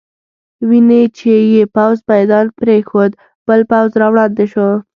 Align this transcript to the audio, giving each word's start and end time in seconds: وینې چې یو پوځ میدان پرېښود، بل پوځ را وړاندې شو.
وینې 0.69 1.01
چې 1.17 1.31
یو 1.53 1.67
پوځ 1.75 1.97
میدان 2.11 2.45
پرېښود، 2.59 3.11
بل 3.47 3.61
پوځ 3.71 3.91
را 4.01 4.07
وړاندې 4.11 4.45
شو. 4.51 4.69